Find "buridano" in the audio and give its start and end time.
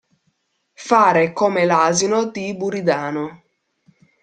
2.57-3.43